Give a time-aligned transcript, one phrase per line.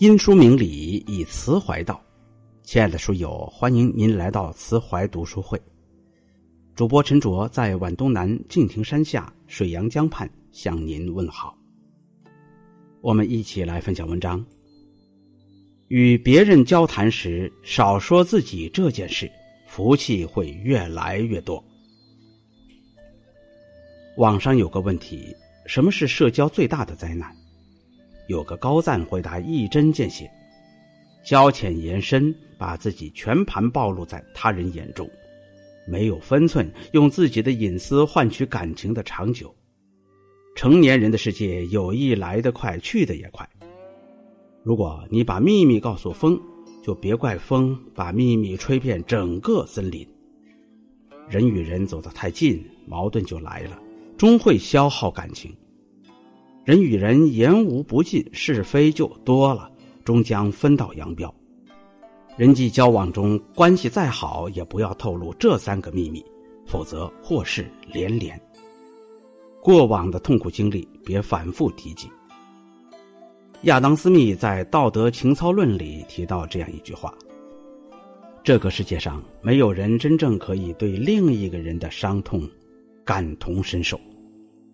[0.00, 2.02] 因书明理，以词怀道。
[2.62, 5.60] 亲爱的书友，欢迎您来到慈怀读书会。
[6.74, 11.54] 主播陈卓在皖东南敬亭山下水阳江畔向您问好。
[13.02, 14.42] 我们一起来分享文章。
[15.88, 19.30] 与别人交谈时，少说自己这件事，
[19.66, 21.62] 福气会越来越多。
[24.16, 25.36] 网上有个问题：
[25.66, 27.36] 什么是社交最大的灾难？
[28.30, 30.30] 有个高赞回答一针见血：
[31.24, 35.10] 交浅言深，把自己全盘暴露在他人眼中，
[35.84, 39.52] 没有分寸，用自己的隐私换取感情的长久。
[40.54, 43.44] 成年人的世界，友谊来得快，去得也快。
[44.62, 46.40] 如果你把秘密告诉风，
[46.84, 50.06] 就别怪风把秘密吹遍整个森林。
[51.28, 53.76] 人与人走得太近，矛盾就来了，
[54.16, 55.52] 终会消耗感情。
[56.64, 59.70] 人与人言无不尽，是非就多了，
[60.04, 61.34] 终将分道扬镳。
[62.36, 66.24] 人际交往中，关系再好，也不要透露这三个秘密，
[66.66, 68.40] 否则祸事连连。
[69.62, 72.08] 过往的痛苦经历，别反复提及。
[73.62, 77.12] 亚当·斯密在《道德情操论》里提到这样一句话
[78.44, 82.48] ：“这个世界上没有人真正可以对另一个人的伤痛
[83.04, 84.00] 感同身受。”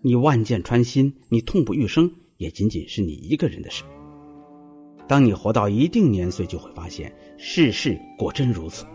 [0.00, 3.82] 你万箭穿心，你痛不欲生，也仅仅是你一个人的事。
[5.08, 8.86] 当你活到一定年岁，就会发现世事果真如此。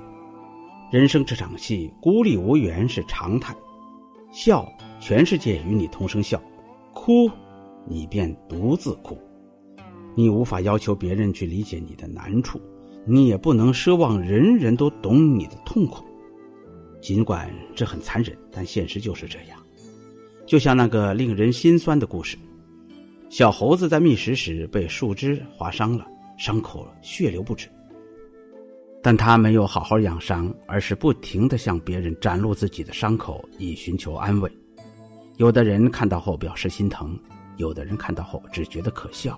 [0.91, 3.55] 人生这场戏，孤立无援是常态。
[4.31, 6.37] 笑，全世界与你同声笑；
[6.93, 7.29] 哭，
[7.87, 9.17] 你便独自哭。
[10.15, 12.61] 你无法要求别人去理解你的难处，
[13.05, 16.05] 你也不能奢望人人都懂你的痛苦。
[17.01, 19.62] 尽管这很残忍，但现实就是这样。
[20.53, 22.37] 就像那个令人心酸的故事，
[23.27, 26.05] 小猴子在觅食时被树枝划伤了，
[26.37, 27.67] 伤口血流不止。
[29.01, 34.51] 但他没有好好养伤，而是不停的向别人展露自己的伤口，以寻求安慰。
[35.37, 37.17] 有的人看到后表示心疼，
[37.57, 39.35] 有的人看到后只觉得可笑。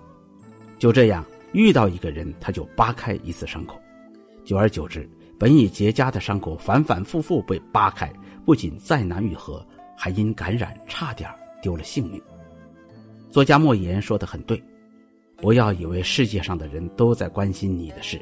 [0.77, 1.23] 就这样，
[1.53, 3.79] 遇到一个人他就扒开一次伤口，
[4.43, 5.09] 久而久之，
[5.39, 8.11] 本已结痂的伤口反反复复被扒开，
[8.43, 9.65] 不仅再难愈合。
[9.95, 11.29] 还因感染差点
[11.61, 12.21] 丢了性命。
[13.29, 14.61] 作家莫言说的很对，
[15.37, 18.19] 不要以为世界上的人都在关心你的事，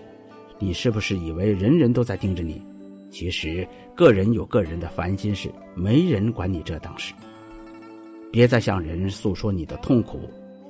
[0.60, 2.62] 你是不是以为人人都在盯着你？
[3.12, 7.14] 其实个人有个人的烦心事，没人管你这档事。
[8.32, 10.28] 别再向人诉说你的痛苦，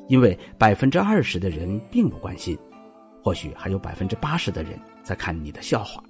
[0.10, 2.58] 因为百分之二十的人并不关心，
[3.22, 6.04] 或许还有百分之八十的人在看你的笑话。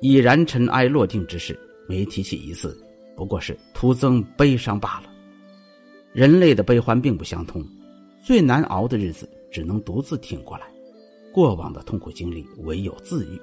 [0.00, 1.58] 已然尘埃落定之事，
[1.88, 2.76] 没提起一次。
[3.16, 5.10] 不过是徒增悲伤罢了。
[6.12, 7.64] 人类的悲欢并不相通，
[8.22, 10.64] 最难熬的日子只能独自挺过来。
[11.32, 13.40] 过往的痛苦经历，唯有自愈。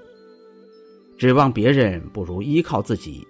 [1.18, 3.26] 指望别人不如依靠自己，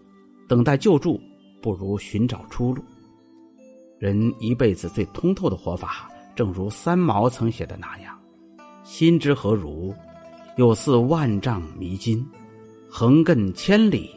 [0.48, 1.20] 等待救助
[1.62, 2.84] 不如寻找出路。
[3.98, 8.18] 人一辈子最通透的活法，正如三毛曾写的那样
[8.84, 9.94] ：“心之何如？
[10.58, 12.26] 有似万丈迷津，
[12.90, 14.10] 横亘千里，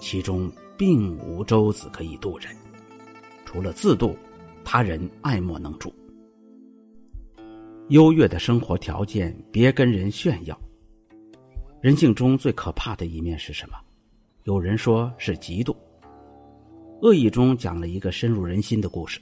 [0.00, 0.50] 其中。”
[0.80, 2.56] 并无舟子可以渡人，
[3.44, 4.16] 除了自渡，
[4.64, 5.92] 他人爱莫能助。
[7.90, 10.58] 优越的生活条件，别跟人炫耀。
[11.82, 13.76] 人性中最可怕的一面是什么？
[14.44, 15.76] 有人说是嫉妒。
[17.02, 19.20] 恶意中讲了一个深入人心的故事：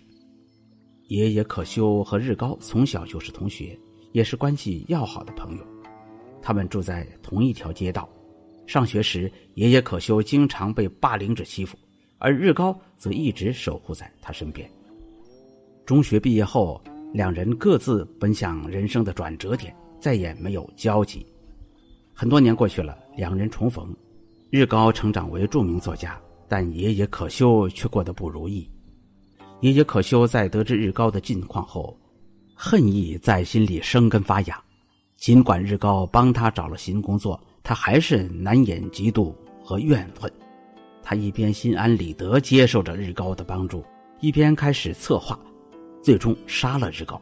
[1.09, 3.77] 爷爷可修和日高从小就是同学，
[4.13, 5.67] 也是关系要好的朋友，
[6.41, 8.09] 他们住在同一条街道。
[8.69, 11.75] 上学时，爷爷可修经常被霸凌者欺负，
[12.19, 14.71] 而日高则一直守护在他身边。
[15.87, 16.79] 中学毕业后，
[17.15, 21.27] 两人各自奔向人生的转折点，再也没有交集。
[22.12, 23.97] 很多年过去了，两人重逢，
[24.51, 28.71] 日高成长为著名作家，但爷爷可修却过得不如意。
[29.62, 31.99] 爷爷可修在得知日高的近况后，
[32.55, 34.62] 恨意在心里生根发芽，
[35.17, 37.43] 尽管日高帮他找了新工作。
[37.62, 40.31] 他还是难掩嫉妒和怨恨，
[41.02, 43.84] 他一边心安理得接受着日高的帮助，
[44.20, 45.38] 一边开始策划，
[46.02, 47.20] 最终杀了日高。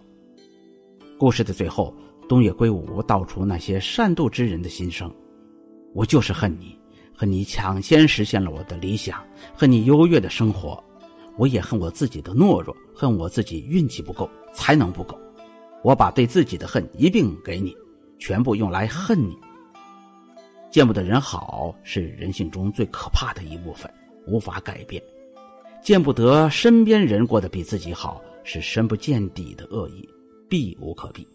[1.18, 1.94] 故事的最后，
[2.28, 5.12] 东野圭吾道出那些善妒之人的心声：
[5.94, 6.78] 我就是恨你，
[7.14, 9.22] 恨你抢先实现了我的理想，
[9.54, 10.82] 恨你优越的生活，
[11.36, 15.18] 我也恨我自己的懦弱，恨我自己运气不够，才能不够。
[15.82, 17.74] 我把对自己的恨一并给你，
[18.18, 19.36] 全部用来恨你。
[20.76, 23.90] 见不得人好是人性中最可怕的一部分，
[24.26, 25.02] 无法改变；
[25.82, 30.06] 见不得身边人过得比自己好是深不见底的恶意，
[30.50, 31.26] 避无可避。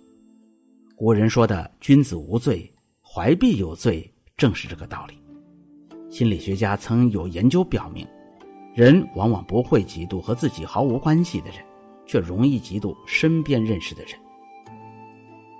[0.95, 2.71] 古人说的“君子无罪，
[3.01, 4.07] 怀璧有罪”，
[4.37, 5.17] 正是这个道理。
[6.11, 8.05] 心理学家曾有研究表明，
[8.75, 11.65] 人往往不会嫉妒和自己毫无关系的人，
[12.05, 14.13] 却容易嫉妒身边认识的人。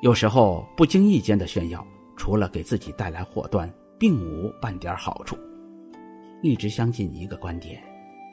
[0.04, 1.84] 有时候不经意间的炫耀，
[2.22, 5.36] 除了给自己带来祸端，并无半点好处。
[6.44, 7.82] 一直相信一个观点：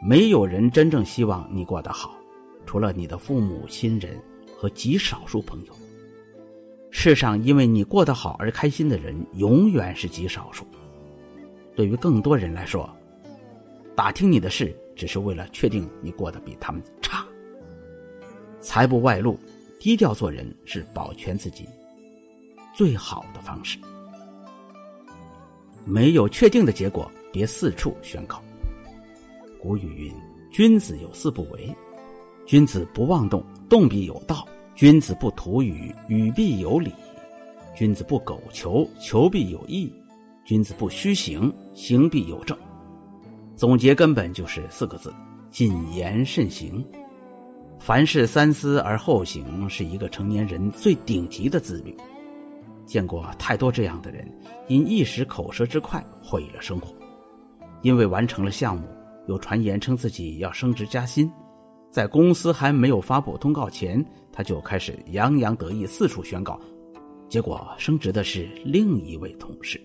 [0.07, 2.15] 没有人真正希望你过得好，
[2.67, 4.23] 除了你的父母亲人
[4.55, 5.73] 和极少数朋友。
[6.91, 10.67] 世上因为你过得好而开心的人，永远是极少数。
[11.75, 12.95] 对于更多人来说，
[13.97, 17.25] 打听你的事只是为了确定你过得比他们差。
[18.61, 19.41] 财不外露，
[19.81, 21.67] 低调做人是保全自己
[22.79, 23.77] 最好的方式。
[25.85, 28.41] 没有确定的结果，别四处宣告。
[29.61, 30.15] 古语云
[30.49, 31.75] ：“君子有四不为，
[32.47, 34.47] 君子不妄动，动必有道；
[34.77, 36.93] 君子不图语，语必有理；
[37.75, 39.93] 君子不苟求，求必有益。”
[40.47, 42.57] 君子不虚行，行必有正。
[43.57, 45.13] 总结根本就是四个字：
[45.51, 46.87] 谨言慎行。
[47.81, 51.93] 凡事三思而后行，是一个成年人最顶级的自律。
[52.89, 54.27] 见过太多这样的人，
[54.67, 56.95] 因一时口舌之快毁了生活。
[57.83, 58.89] 因为完成了项目，
[59.29, 61.31] 有传言称自己要升职加薪，
[61.91, 66.59] 在公司还没有发布通告前，他就开始洋洋得意，四处宣告。
[67.29, 69.79] 结果升职的是另一位同事。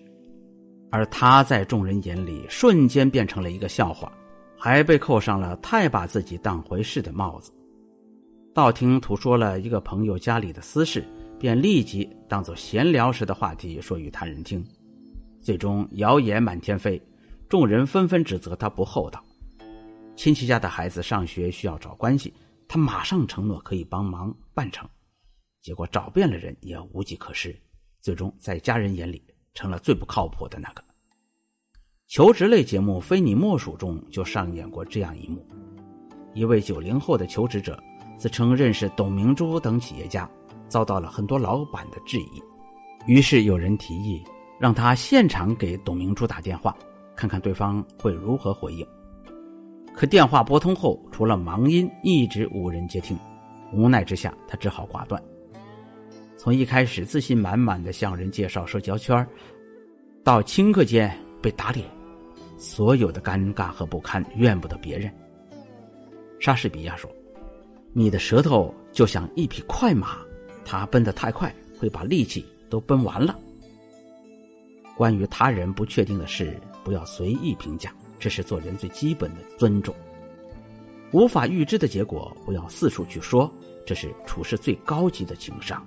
[0.90, 4.10] 而他在众人眼里瞬间变成了一个笑话，
[4.56, 7.52] 还被扣上了太把自己当回事的帽子。
[8.54, 11.04] 道听途说了一个朋友家里的私事，
[11.44, 14.66] 便立即当作闲聊时的话题说与他人听，
[15.42, 16.98] 最终谣言满天飞，
[17.50, 19.22] 众人纷纷指责他不厚道。
[20.16, 22.32] 亲戚家的孩子上学需要找关系，
[22.66, 24.88] 他马上承诺可以帮忙办成，
[25.60, 27.54] 结果找遍了人也无计可施，
[28.00, 29.22] 最终在家人眼里。
[29.52, 30.82] 成了最不靠谱的那个。
[32.08, 35.46] 求职类节目《非你莫属》中就上演过这样一幕：
[36.34, 37.78] 一位九零后的求职者
[38.18, 40.26] 自称认识董明珠等企业家，
[40.68, 42.42] 遭到了很多老板的质疑。
[43.06, 44.22] 于是有人提议
[44.58, 46.76] 让他现场给董明珠打电话，
[47.14, 48.86] 看看对方会如何回应。
[49.94, 53.16] 可电话拨通后，除了忙音，一直无人接听。
[53.72, 55.22] 无奈之下，他只好挂断。
[56.36, 59.26] 从一开始自信满满的向人介绍社交圈，
[60.22, 61.86] 到顷刻间被打脸，
[62.56, 65.12] 所有的尴尬和不堪怨不得别人。
[66.40, 67.10] 莎士比亚说
[67.94, 70.18] ：“你的舌头就像一匹快马，
[70.64, 73.38] 他奔得太快，会把力气都奔完了。”
[74.96, 79.94] 关于他人不确定的事，不要随意评价，这是做人最基本的尊重。
[81.10, 83.52] 无法预知的结果，不要四处去说，
[83.86, 85.84] 这是处事最高级的情商。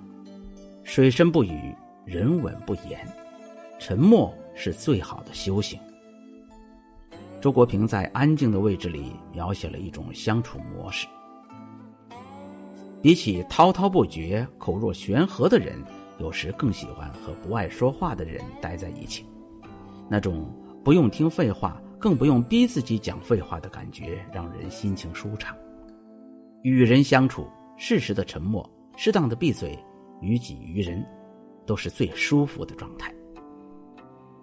[0.84, 1.74] 水深不语，
[2.06, 3.06] 人稳不言，
[3.78, 5.78] 沉默是最好的修行。
[7.40, 11.06] 周国平在《安静的位置》里描写了一种相处模式：
[13.08, 15.82] 比起滔滔不绝、口若悬河的人，
[16.18, 19.24] 有时更喜欢和不爱说话的人待在一起。
[20.10, 25.56] 那种不用听废话，更不用逼自己讲废话的感觉，让人心情舒畅。
[26.60, 27.48] 与人相处，
[27.78, 29.74] 适时的沉默，适当的闭嘴。
[30.20, 31.02] 于己于人，
[31.64, 33.10] 都是最舒服的状态。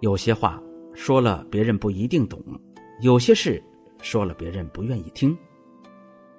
[0.00, 0.60] 有些话
[0.92, 2.42] 说了别人不一定懂，
[3.00, 3.62] 有些事
[4.02, 5.38] 说了别人不愿意听。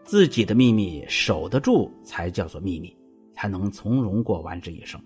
[0.08, 2.96] 自己的秘密守得住才叫做秘密，
[3.34, 4.98] 才能从容过完这一生。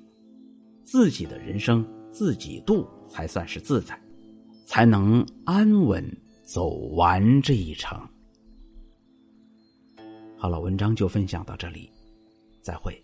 [0.84, 4.00] 自己的人生自己度才算是自在，
[4.64, 6.06] 才能安稳
[6.44, 8.00] 走完这一程。
[10.38, 11.90] 好了，文章就分享到这里，
[12.62, 12.96] 再会。